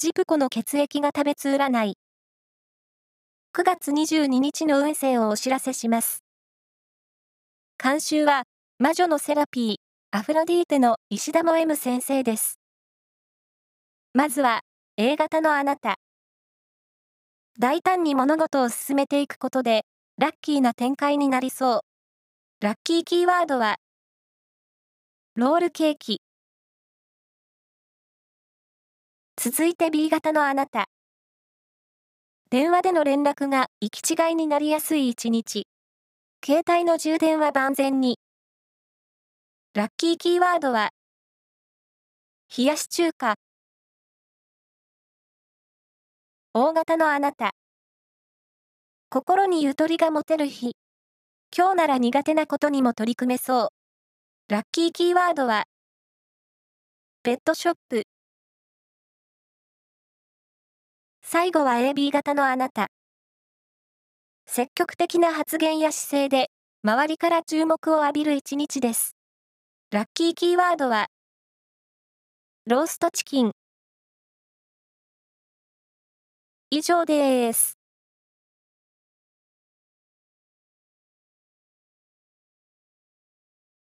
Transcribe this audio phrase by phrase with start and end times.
[0.00, 1.96] ジプコの血液が食べつ占い。
[3.52, 6.22] 9月22日の運勢をお知らせします。
[7.82, 8.44] 監修は、
[8.78, 9.76] 魔女のセラピー、
[10.16, 12.60] アフロディーテの石田も M 先生です。
[14.14, 14.60] まずは、
[14.96, 15.96] A 型のあなた。
[17.58, 19.82] 大胆に物事を進めていくことで、
[20.16, 21.80] ラッキーな展開になりそう。
[22.64, 23.78] ラッキーキーワードは、
[25.34, 26.20] ロールケーキ。
[29.40, 30.86] 続いて B 型のあなた。
[32.50, 35.68] 電話での連絡が行き違いになりやすい一日。
[36.44, 38.18] 携帯の充電は万全に。
[39.74, 40.90] ラッキーキーワードは、
[42.56, 43.36] 冷やし中華。
[46.52, 47.52] 大型のあなた。
[49.08, 50.72] 心にゆとりが持てる日。
[51.56, 54.52] 今日なら苦手なことにも取り組めそう。
[54.52, 55.62] ラッキーキーワードは、
[57.22, 58.02] ペットショップ。
[61.30, 62.86] 最後は AB 型のあなた。
[64.46, 66.48] 積極的な発言や姿勢で、
[66.82, 69.14] 周りから注目を浴びる一日です。
[69.90, 71.08] ラッキーキーワードは、
[72.64, 73.52] ローストチキン。
[76.70, 77.77] 以上です。